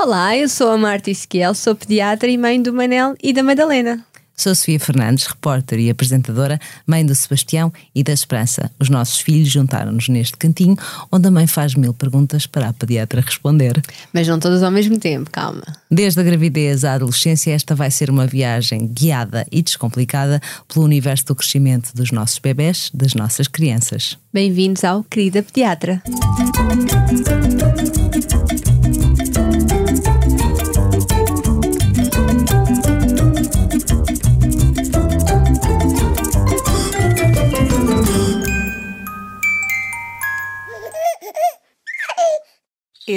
[0.00, 4.06] Olá, eu sou a Marta Esquiel, sou pediatra e mãe do Manel e da Madalena.
[4.36, 8.70] Sou Sofia Fernandes, repórter e apresentadora, mãe do Sebastião e da Esperança.
[8.78, 10.76] Os nossos filhos juntaram-nos neste cantinho,
[11.10, 13.82] onde a mãe faz mil perguntas para a pediatra responder.
[14.14, 15.64] Mas não todas ao mesmo tempo, calma.
[15.90, 20.40] Desde a gravidez à adolescência, esta vai ser uma viagem guiada e descomplicada
[20.72, 24.16] pelo universo do crescimento dos nossos bebés, das nossas crianças.
[24.32, 26.00] Bem-vindos ao Querida Pediatra.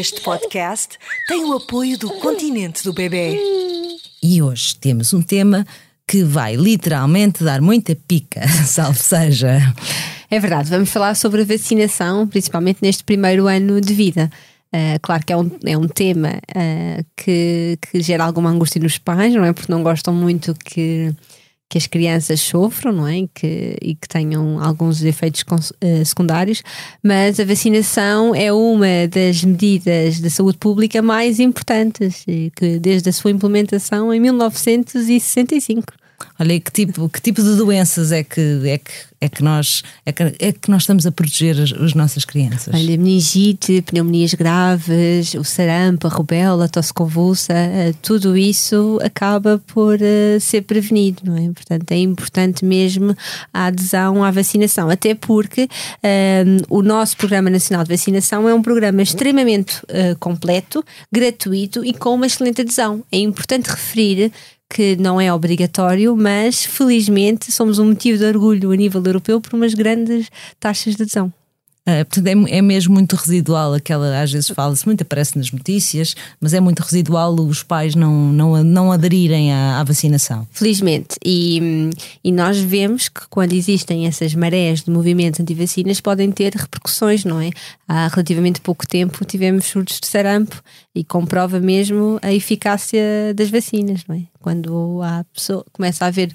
[0.01, 0.97] Este podcast
[1.27, 3.37] tem o apoio do Continente do Bebê.
[4.23, 5.63] E hoje temos um tema
[6.07, 9.59] que vai literalmente dar muita pica, salve seja.
[10.27, 14.31] É verdade, vamos falar sobre a vacinação, principalmente neste primeiro ano de vida.
[14.73, 18.97] Uh, claro que é um, é um tema uh, que, que gera alguma angústia nos
[18.97, 19.53] pais, não é?
[19.53, 21.15] Porque não gostam muito que
[21.71, 23.19] que as crianças sofram, não é?
[23.19, 26.61] E que, e que tenham alguns efeitos uh, secundários,
[27.01, 32.25] mas a vacinação é uma das medidas da saúde pública mais importantes,
[32.57, 35.93] que desde a sua implementação em 1965.
[36.39, 40.11] Olha, que tipo, que tipo de doenças é que, é que, é que, nós, é
[40.11, 42.73] que, é que nós estamos a proteger as, as nossas crianças?
[42.73, 49.61] Olha, meningite, pneumonias graves, o sarampo, a rubéola, a tosse convulsa, eh, tudo isso acaba
[49.67, 51.51] por uh, ser prevenido, não é?
[51.51, 53.15] Portanto, é importante mesmo
[53.53, 55.67] a adesão à vacinação, até porque um,
[56.03, 61.93] eh, o nosso Programa Nacional de Vacinação é um programa extremamente uh, completo, gratuito e
[61.93, 63.03] com uma excelente adesão.
[63.11, 64.31] É importante referir
[64.73, 69.53] que não é obrigatório, mas felizmente somos um motivo de orgulho a nível europeu por
[69.53, 71.31] umas grandes taxas de adesão.
[71.81, 76.15] Uh, portanto, é, é, mesmo muito residual aquela, às vezes fala-se muito, aparece nas notícias,
[76.39, 80.47] mas é muito residual os pais não, não, não aderirem à, à vacinação.
[80.51, 81.15] Felizmente.
[81.25, 81.89] E,
[82.23, 87.41] e nós vemos que quando existem essas marés de movimentos anti-vacinas podem ter repercussões, não
[87.41, 87.49] é?
[87.87, 90.61] Há relativamente pouco tempo tivemos surtos de sarampo
[90.93, 94.21] e comprova mesmo a eficácia das vacinas, não é?
[94.39, 96.31] Quando há pessoa, começa a haver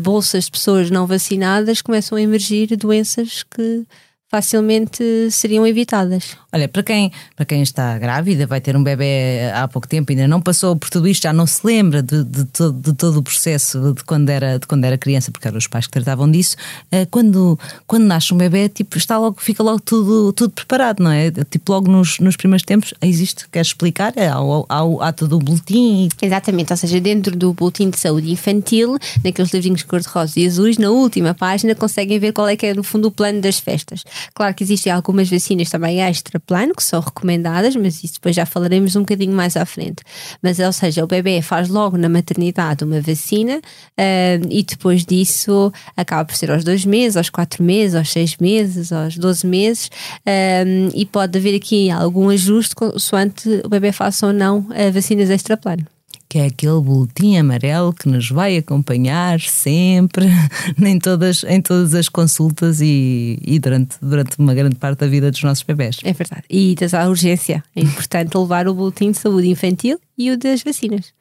[0.00, 3.84] bolsas de pessoas não vacinadas, começam a emergir doenças que
[4.28, 6.36] facilmente seriam evitadas.
[6.52, 10.26] Olha, para quem, para quem está grávida, vai ter um bebê há pouco tempo, ainda
[10.26, 13.22] não passou por tudo isto, já não se lembra de, de, todo, de todo o
[13.22, 16.56] processo de quando, era, de quando era criança, porque eram os pais que tratavam disso.
[16.90, 21.10] Eh, quando, quando nasce um bebê, tipo, está logo, fica logo tudo, tudo preparado, não
[21.10, 21.30] é?
[21.30, 24.12] Tipo, logo nos, nos primeiros tempos, existe, queres explicar?
[24.16, 24.38] É, há,
[24.68, 26.08] há, há todo o boletim.
[26.20, 30.90] Exatamente, ou seja, dentro do boletim de saúde infantil, naqueles livrinhos cor-de-rosa e azuis, na
[30.90, 34.04] última página conseguem ver qual é que é, no fundo, o plano das festas.
[34.34, 38.46] Claro que existem algumas vacinas também extra plano que são recomendadas, mas isso depois já
[38.46, 40.02] falaremos um bocadinho mais à frente.
[40.42, 45.72] Mas, ou seja, o bebê faz logo na maternidade uma vacina uh, e depois disso
[45.96, 49.86] acaba por ser aos dois meses, aos quatro meses, aos seis meses, aos doze meses
[49.86, 55.30] uh, e pode haver aqui algum ajuste consoante o bebê faça ou não uh, vacinas
[55.30, 55.86] extra plano
[56.28, 60.26] que é aquele boletim amarelo que nos vai acompanhar sempre
[60.82, 65.30] em todas, em todas as consultas e, e durante, durante uma grande parte da vida
[65.30, 65.98] dos nossos bebés.
[66.02, 66.44] É verdade.
[66.50, 67.62] E das a urgência.
[67.74, 71.12] É importante levar o boletim de saúde infantil e o das vacinas.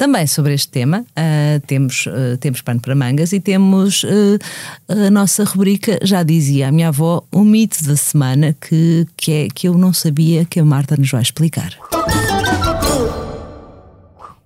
[0.00, 4.38] Também sobre este tema uh, temos, uh, temos pano para mangas e temos uh,
[4.88, 9.48] a nossa rubrica, já dizia a minha avó, o mito da semana que, que, é,
[9.54, 11.76] que eu não sabia que a Marta nos vai explicar.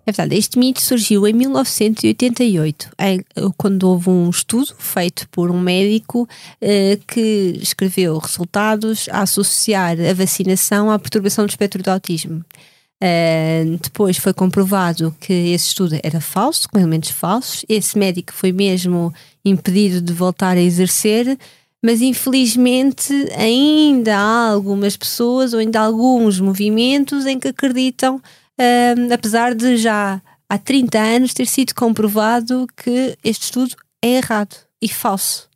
[0.07, 2.91] É verdade, este mito surgiu em 1988,
[3.57, 6.29] quando houve um estudo feito por um médico
[6.61, 12.45] eh, que escreveu resultados a associar a vacinação à perturbação do espectro do autismo.
[13.03, 17.65] Uh, depois foi comprovado que esse estudo era falso, com elementos falsos.
[17.69, 19.13] Esse médico foi mesmo
[19.45, 21.37] impedido de voltar a exercer,
[21.83, 28.23] mas infelizmente ainda há algumas pessoas ou ainda alguns movimentos em que acreditam
[28.59, 34.57] um, apesar de já há 30 anos ter sido comprovado que este estudo é errado
[34.81, 35.49] e falso.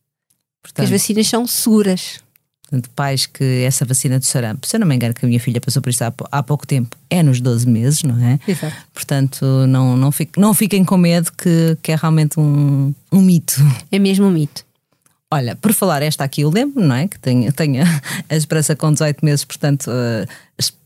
[0.62, 2.20] Portanto, as vacinas são seguras.
[2.62, 5.40] Portanto, pais que essa vacina do sarampo, se eu não me engano que a minha
[5.40, 8.38] filha passou por isso há, há pouco tempo, é nos 12 meses, não é?
[8.46, 8.76] Exato.
[8.92, 13.54] Portanto, não, não, fiquem, não fiquem com medo que, que é realmente um, um mito.
[13.90, 14.66] É mesmo um mito.
[15.30, 17.06] Olha, por falar esta aqui, eu lembro, não é?
[17.06, 17.84] Que tenho, tenho
[18.30, 20.26] a esperança com 18 meses, portanto, uh,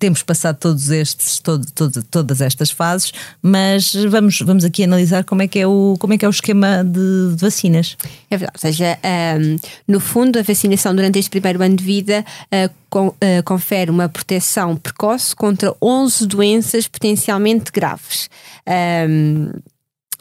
[0.01, 5.43] temos passado todos estes, todo, todo, todas estas fases, mas vamos, vamos aqui analisar como
[5.43, 7.97] é que é o, como é, que é o esquema de, de vacinas.
[8.29, 9.57] É verdade, ou seja, um, ehm,
[9.87, 14.09] no fundo, a vacinação durante este primeiro ano de vida uh, com, uh, confere uma
[14.09, 18.29] proteção precoce contra 11 doenças potencialmente graves.
[18.67, 19.72] Um, ehm,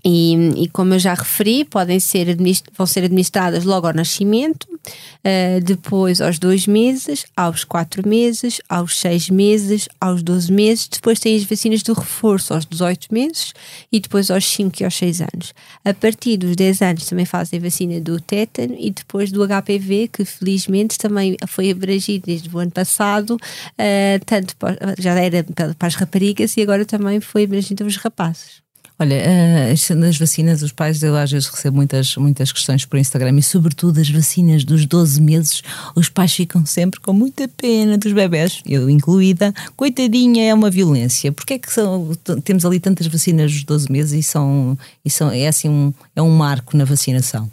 [0.04, 2.36] e, e, como eu já referi, podem ser
[2.76, 9.00] vão ser administradas logo ao nascimento, uh, depois aos dois meses, aos quatro meses, aos
[9.00, 10.88] seis meses, aos 12 meses.
[10.88, 13.54] Depois tem as vacinas do reforço aos 18 meses
[13.92, 15.54] e depois aos 5 e aos 6 anos.
[15.86, 20.10] A partir dos 10 anos também fazem a vacina do tétano e depois do HPV,
[20.12, 25.88] que felizmente também foi abrangido desde o ano passado, uh, tanto para, já era para
[25.88, 28.62] as raparigas e agora também foi abrangido aos rapazes.
[29.02, 33.36] Olha, uh, nas vacinas, os pais, eu às vezes recebo muitas, muitas questões por Instagram
[33.36, 35.64] e, sobretudo, as vacinas dos 12 meses,
[35.96, 39.52] os pais ficam sempre com muita pena dos bebés, eu incluída.
[39.76, 41.32] Coitadinha, é uma violência.
[41.32, 42.12] Porquê é que são,
[42.44, 46.22] temos ali tantas vacinas dos 12 meses e, são, e são, é assim um, é
[46.22, 47.50] um marco na vacinação?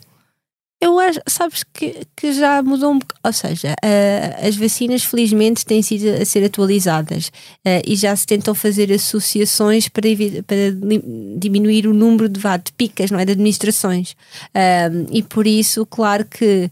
[0.80, 5.66] Eu acho, sabes que, que já mudou um bocado, ou seja, uh, as vacinas felizmente
[5.66, 7.28] têm sido a ser atualizadas
[7.66, 10.08] uh, e já se tentam fazer associações para,
[10.46, 10.56] para
[11.36, 14.14] diminuir o número de, de picas, não é, de administrações.
[15.10, 16.70] E por isso, claro que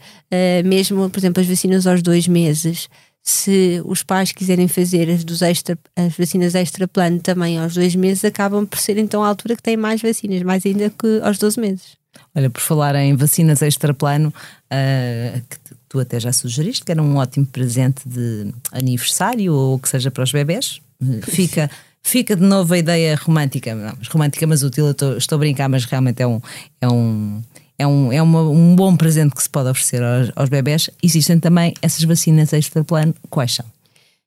[0.64, 2.88] mesmo, por exemplo, as vacinas aos dois meses
[3.28, 7.96] se os pais quiserem fazer as, dos extra, as vacinas extra plano também aos dois
[7.96, 11.37] meses, acabam por ser então a altura que tem mais vacinas, mais ainda que aos
[11.37, 11.96] 12 meses.
[12.37, 17.17] Olha, por falar em vacinas extraplano, uh, que tu até já sugeriste que era um
[17.17, 20.81] ótimo presente de aniversário ou que seja para os bebés,
[21.26, 21.69] fica.
[22.02, 24.93] Fica de novo a ideia romântica, não, romântica, mas útil.
[24.93, 26.40] Estou, estou a brincar, mas realmente é um,
[26.81, 27.43] é um,
[27.78, 30.90] é um, é uma, um bom presente que se pode oferecer aos, aos bebés.
[31.02, 33.14] Existem também essas vacinas extraplano.
[33.28, 33.67] Quais são?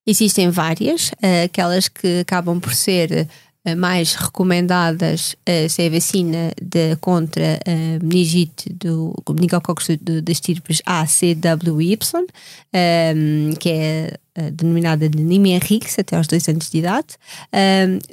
[0.06, 3.28] Existem várias, uh, aquelas que acabam por ser
[3.66, 5.36] eh, mais recomendadas
[5.70, 9.88] se é a vacina de, contra a meningite do meningococos
[10.24, 12.26] das tipos ACWY, um,
[12.74, 14.18] ehm, que é
[14.52, 17.08] denominada de Nimenrix até aos dois anos de idade.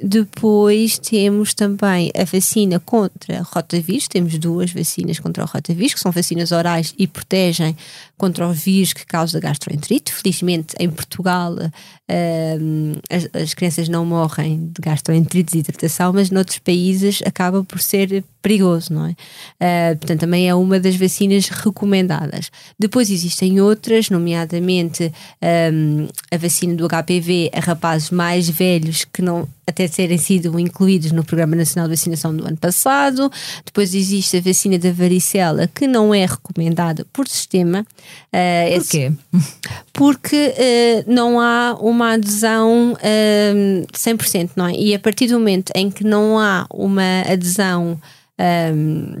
[0.01, 6.11] Depois temos também a vacina contra rotavírus, temos duas vacinas contra o rotavírus, que são
[6.11, 7.75] vacinas orais e protegem
[8.17, 10.11] contra o vírus que causa gastroenterite.
[10.11, 11.55] Felizmente, em Portugal,
[13.09, 18.23] as, as crianças não morrem de gastroenterite e hidratação, mas noutros países acaba por ser
[18.47, 19.11] perigoso, não é?
[19.11, 22.49] Uh, portanto, também é uma das vacinas recomendadas.
[22.79, 25.11] Depois existem outras, nomeadamente
[25.73, 31.11] um, a vacina do HPV a rapazes mais velhos que não até terem sido incluídos
[31.11, 33.29] no Programa Nacional de Vacinação do ano passado.
[33.65, 37.85] Depois existe a vacina da varicela, que não é recomendada por sistema.
[38.33, 39.11] Uh, Porquê?
[39.91, 44.73] Porque uh, não há uma adesão uh, 100%, não é?
[44.73, 47.99] E a partir do momento em que não há uma adesão
[48.39, 49.17] um,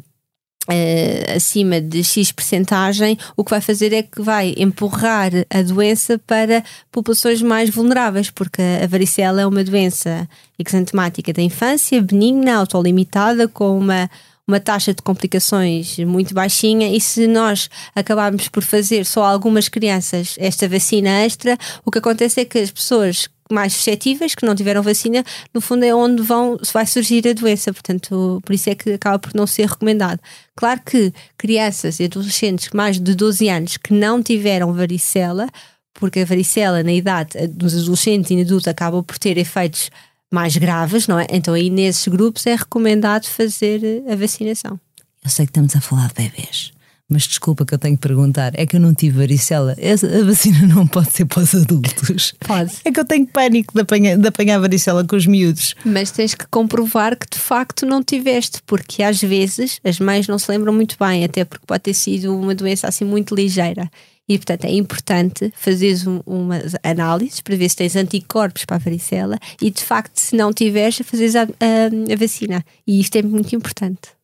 [0.69, 6.19] Uh, acima de X percentagem, o que vai fazer é que vai empurrar a doença
[6.27, 6.61] para
[6.91, 10.27] populações mais vulneráveis, porque a varicela é uma doença
[10.59, 14.09] exantemática da infância, benigna, autolimitada, com uma,
[14.45, 20.35] uma taxa de complicações muito baixinha, e se nós acabarmos por fazer só algumas crianças
[20.37, 24.81] esta vacina extra, o que acontece é que as pessoas mais suscetíveis, que não tiveram
[24.81, 25.23] vacina,
[25.53, 27.71] no fundo é onde vão, vai surgir a doença.
[27.73, 30.19] Portanto, por isso é que acaba por não ser recomendado.
[30.55, 35.47] Claro que crianças e adolescentes mais de 12 anos que não tiveram varicela,
[35.93, 39.89] porque a varicela na idade dos adolescentes e adultos acaba por ter efeitos
[40.31, 41.25] mais graves, não é?
[41.31, 44.79] Então aí nesses grupos é recomendado fazer a vacinação.
[45.23, 46.71] Eu sei que estamos a falar de bebês,
[47.09, 49.73] mas desculpa que eu tenho que perguntar, é que eu não tive varicela.
[49.73, 52.33] A vacina não pode ser para os adultos.
[52.39, 52.73] Pode.
[52.83, 55.73] É que eu tenho pânico de apanhar, de apanhar varicela com os miúdos.
[55.85, 60.37] Mas tens que comprovar que de facto não tiveste, porque às vezes as mães não
[60.37, 63.89] se lembram muito bem, até porque pode ter sido uma doença assim muito ligeira.
[64.29, 68.79] E, portanto, é importante fazeres um, umas análises para ver se tens anticorpos para a
[68.79, 72.65] varicela e, de facto, se não tiveres, fazeres a, a, a vacina.
[72.85, 74.16] E isto é muito importante.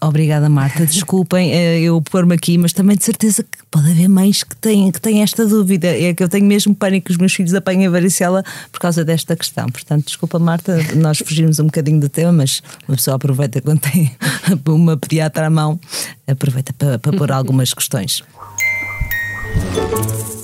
[0.00, 0.84] Obrigada, Marta.
[0.84, 4.92] Desculpem eh, eu pôr-me aqui, mas também de certeza que pode haver mães que têm,
[4.92, 5.88] que têm esta dúvida.
[5.88, 9.04] É que eu tenho mesmo pânico que os meus filhos apanhem a varicela por causa
[9.04, 9.66] desta questão.
[9.70, 14.14] Portanto, desculpa, Marta, nós fugimos um bocadinho do tema, mas uma pessoa aproveita quando tem
[14.68, 15.80] uma pediatra à mão,
[16.26, 18.22] aproveita para, para pôr algumas questões.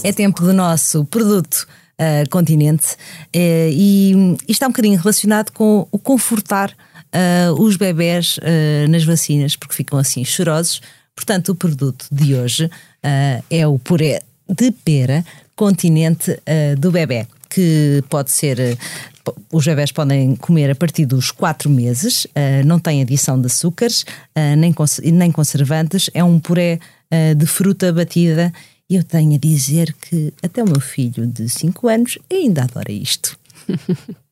[0.03, 1.67] É tempo do nosso produto.
[1.99, 6.71] Uh, continente uh, e, e está um bocadinho relacionado com o confortar
[7.17, 10.81] uh, os bebés uh, nas vacinas, porque ficam assim chorosos.
[11.15, 15.25] Portanto, o produto de hoje uh, é o puré de pera
[15.57, 16.39] continente
[16.79, 18.79] do bebê, que pode ser.
[19.51, 22.27] Os bebés podem comer a partir dos 4 meses,
[22.67, 24.05] não tem adição de açúcares
[24.59, 26.79] nem conservantes, é um puré
[27.35, 28.53] de fruta batida.
[28.89, 32.93] E eu tenho a dizer que até o meu filho de 5 anos ainda adora
[32.93, 33.37] isto.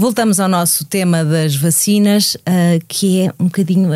[0.00, 3.90] Voltamos ao nosso tema das vacinas, uh, que é um bocadinho.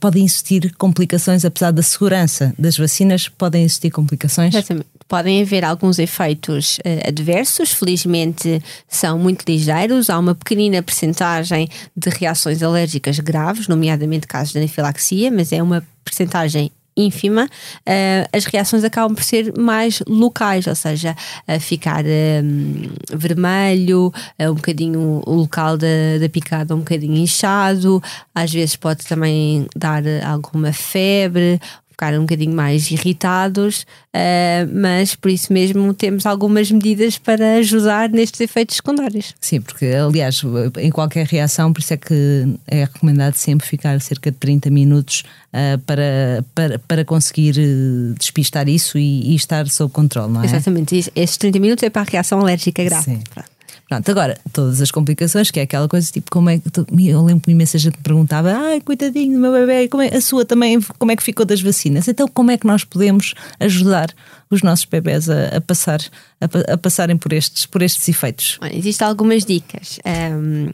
[0.00, 4.54] Podem existir complicações, apesar da segurança das vacinas, podem existir complicações?
[4.54, 4.86] Exatamente.
[5.06, 10.08] Podem haver alguns efeitos uh, adversos, felizmente são muito ligeiros.
[10.08, 15.86] Há uma pequenina percentagem de reações alérgicas graves, nomeadamente casos de anafilaxia, mas é uma
[16.02, 22.82] percentagem ínfima, uh, as reações acabam por ser mais locais, ou seja, a ficar um,
[23.12, 28.02] vermelho, uh, um bocadinho o local da, da picada um bocadinho inchado,
[28.34, 31.60] às vezes pode também dar alguma febre
[31.94, 38.08] ficar um bocadinho mais irritados, uh, mas por isso mesmo temos algumas medidas para ajudar
[38.08, 39.32] nestes efeitos secundários.
[39.40, 40.42] Sim, porque aliás,
[40.78, 45.22] em qualquer reação, por isso é que é recomendado sempre ficar cerca de 30 minutos
[45.52, 50.46] uh, para, para, para conseguir eh, despistar isso e, e, estar sob controle, não é?
[50.46, 53.04] Exatamente, esses 30 minutos é para a reação alérgica grave.
[53.04, 53.22] Sim.
[53.32, 53.48] Pronto,
[53.90, 56.64] agora, todas as complicações, que é aquela coisa tipo, como é que.
[57.06, 60.20] Eu lembro que imensa gente me perguntava, ai, coitadinho do meu bebê, como é, a
[60.20, 62.08] sua também, como é que ficou das vacinas?
[62.08, 64.14] Então, como é que nós podemos ajudar
[64.50, 66.00] os nossos bebés a, a passar,
[66.40, 68.58] a, a, passarem por estes, por estes efeitos?
[68.72, 69.98] existem algumas dicas.
[70.04, 70.70] Um,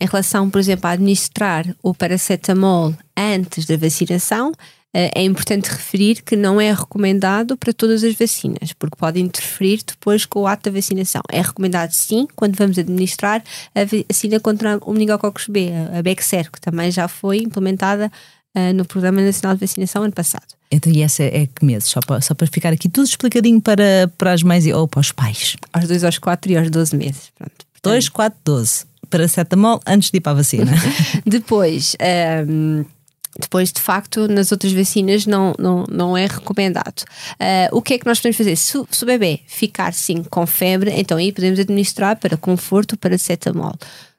[0.00, 4.52] em relação, por exemplo, a administrar o paracetamol antes da vacinação,
[4.94, 10.24] é importante referir que não é recomendado para todas as vacinas, porque pode interferir depois
[10.24, 11.20] com o ato da vacinação.
[11.30, 13.42] É recomendado sim, quando vamos administrar
[13.74, 18.10] a vacina contra o meningococcus B, a Bexer, que também já foi implementada
[18.56, 20.46] uh, no Programa Nacional de Vacinação ano passado.
[20.70, 21.88] Então, e essa é que meses?
[21.88, 25.12] Só para, só para ficar aqui tudo explicadinho para, para as mães ou para os
[25.12, 25.56] pais.
[25.72, 27.30] Aos 2, aos 4 e aos 12 meses.
[27.36, 27.66] Pronto.
[27.82, 28.84] 2, 4, 12.
[29.08, 30.72] Paracetamol antes de ir para a vacina.
[31.24, 31.96] Depois.
[32.00, 32.97] Um, ehm,
[33.38, 37.02] depois, de facto, nas outras vacinas não, não, não é recomendado.
[37.34, 38.56] Uh, o que é que nós podemos fazer?
[38.56, 43.10] Se, se, o bebê ficar sim com febre, então aí podemos administrar para conforto para
[43.10, 43.74] paracetamol.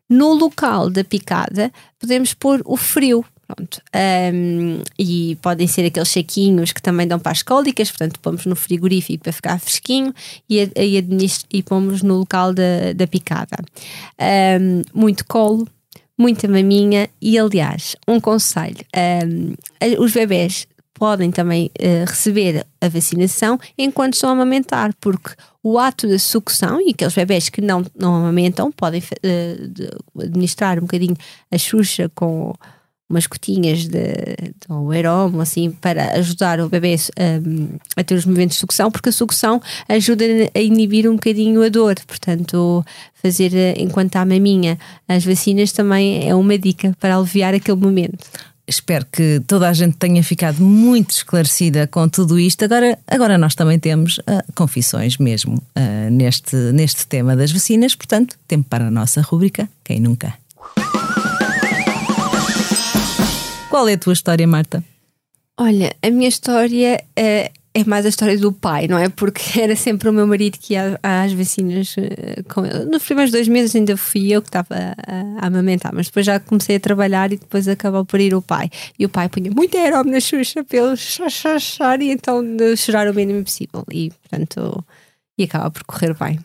[0.10, 3.24] No local da picada, podemos pôr o frio.
[3.48, 3.82] Pronto.
[4.32, 8.56] Um, e podem ser aqueles chequinhos que também dão para as cólicas, portanto, pomos no
[8.56, 10.14] frigorífico para ficar fresquinho
[10.48, 11.04] e, e,
[11.52, 13.58] e pomos no local da, da picada.
[14.62, 15.68] Um, muito colo,
[16.20, 18.86] muita maminha e, aliás, um conselho:
[19.26, 19.54] um,
[20.04, 25.32] os bebés podem também uh, receber a vacinação enquanto estão a amamentar, porque
[25.64, 30.82] o ato da sucção, e aqueles bebés que não, não amamentam podem uh, administrar um
[30.82, 31.16] bocadinho
[31.50, 32.54] a xuxa com
[33.10, 34.04] umas gotinhas de,
[34.36, 39.10] de um assim, para ajudar o bebê a, a, ter os movimentos de sucção, porque
[39.10, 41.96] a sucção ajuda a inibir um bocadinho a dor.
[42.06, 42.86] Portanto,
[43.16, 48.26] fazer eh, enquanto há maminha as vacinas também é uma dica para aliviar aquele momento.
[48.68, 52.64] Espero que toda a gente tenha ficado muito esclarecida com tudo isto.
[52.64, 58.38] Agora, agora nós também temos uh, confissões mesmo uh, neste, neste tema das vacinas, portanto,
[58.48, 60.36] tempo para a nossa rúbrica Quem Nunca.
[63.70, 64.84] Qual é a tua história, Marta?
[65.56, 69.10] Olha, a minha história é, é mais a história do pai, não é?
[69.10, 72.86] Porque era sempre o meu marido que ia às vacinas uh, com ele.
[72.86, 76.40] Nos primeiros dois meses ainda fui eu que estava a, a, amamentar, mas depois já
[76.40, 78.72] comecei a trabalhar e depois acabou por ir o pai.
[78.98, 82.44] E o pai punha muito aeróbio na xuxa ele chorar e então
[82.76, 83.86] chorar o mínimo possível.
[83.92, 84.84] E portanto,
[85.38, 86.40] e acaba por correr bem.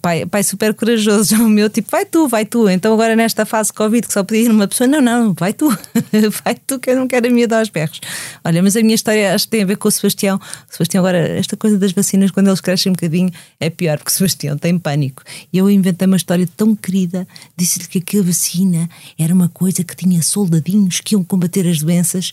[0.00, 2.68] Pai, pai super corajoso, o meu tipo, vai tu, vai tu.
[2.68, 5.68] Então agora nesta fase Covid que só podia ir uma pessoa, não, não, vai tu,
[6.44, 8.00] vai tu que eu não quero a minha dar aos berros.
[8.44, 10.36] Olha, mas a minha história acho que tem a ver com o Sebastião.
[10.36, 14.10] O Sebastião agora, esta coisa das vacinas, quando eles crescem um bocadinho, é pior, porque
[14.10, 15.22] o Sebastião tem pânico.
[15.52, 19.96] E eu inventei uma história tão querida, disse-lhe que aquela vacina era uma coisa que
[19.96, 22.32] tinha soldadinhos que iam combater as doenças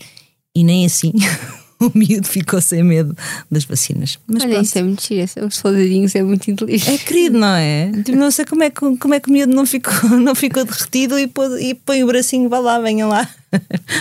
[0.56, 1.14] e nem assim.
[1.94, 3.16] o miúdo ficou sem medo
[3.52, 4.20] das vacinas.
[4.28, 4.66] Mas Olha, pronto.
[4.66, 7.02] isso é muito giro, os soldadinhos é muito inteligente.
[7.02, 7.92] É querido, não é?
[8.04, 10.64] Tipo, não sei como é, que, como é que o miúdo não ficou, não ficou
[10.66, 11.30] derretido e,
[11.62, 13.28] e põe o bracinho, vá lá, venha lá.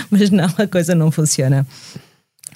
[0.09, 1.65] Mas não, a coisa não funciona.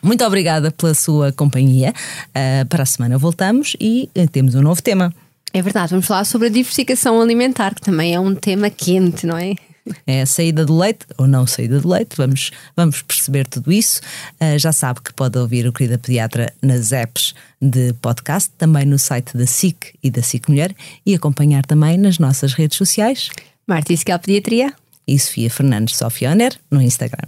[0.02, 1.94] Muito obrigada pela sua companhia.
[2.30, 5.14] Uh, para a semana voltamos e uh, temos um novo tema.
[5.54, 9.38] É verdade, vamos falar sobre a diversificação alimentar, que também é um tema quente, não
[9.38, 9.56] é?
[10.06, 14.02] É a saída do leite ou não saída do leite, vamos, vamos perceber tudo isso.
[14.42, 19.00] Uh, já sabe que pode ouvir o Querida Pediatra nas apps de podcast, também no
[19.00, 20.76] site da SIC e da SIC Mulher
[21.06, 23.30] e acompanhar também nas nossas redes sociais.
[23.66, 24.74] Marta Isquel Pediatria
[25.08, 27.28] e Sofia Fernandes Sofia Oner no Instagram.